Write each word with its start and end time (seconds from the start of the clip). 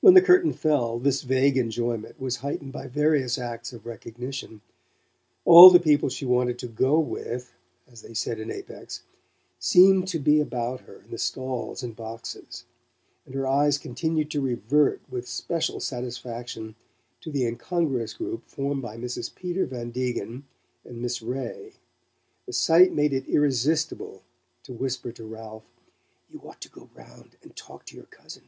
When 0.00 0.14
the 0.14 0.22
curtain 0.22 0.54
fell 0.54 0.98
this 0.98 1.20
vague 1.20 1.58
enjoyment 1.58 2.18
was 2.18 2.36
heightened 2.36 2.72
by 2.72 2.86
various 2.86 3.36
acts 3.36 3.74
of 3.74 3.84
recognition. 3.84 4.62
All 5.44 5.68
the 5.68 5.78
people 5.78 6.08
she 6.08 6.24
wanted 6.24 6.58
to 6.60 6.66
"go 6.66 6.98
with," 6.98 7.52
as 7.86 8.00
they 8.00 8.14
said 8.14 8.40
in 8.40 8.50
Apex, 8.50 9.02
seemed 9.58 10.08
to 10.08 10.18
be 10.18 10.40
about 10.40 10.80
her 10.88 11.02
in 11.02 11.10
the 11.10 11.18
stalls 11.18 11.82
and 11.82 11.94
boxes; 11.94 12.64
and 13.26 13.34
her 13.34 13.46
eyes 13.46 13.76
continued 13.76 14.30
to 14.30 14.40
revert 14.40 15.02
with 15.10 15.28
special 15.28 15.78
satisfaction 15.78 16.74
to 17.20 17.30
the 17.30 17.44
incongruous 17.44 18.14
group 18.14 18.46
formed 18.48 18.80
by 18.80 18.96
Mrs. 18.96 19.34
Peter 19.34 19.66
Van 19.66 19.90
Degen 19.90 20.44
and 20.86 21.02
Miss 21.02 21.20
Ray. 21.20 21.74
The 22.46 22.54
sight 22.54 22.94
made 22.94 23.12
it 23.12 23.28
irresistible 23.28 24.22
to 24.62 24.72
whisper 24.72 25.12
to 25.12 25.24
Ralph: 25.26 25.64
"You 26.30 26.40
ought 26.48 26.62
to 26.62 26.70
go 26.70 26.88
round 26.94 27.36
and 27.42 27.54
talk 27.54 27.84
to 27.84 27.94
your 27.96 28.06
cousin. 28.06 28.44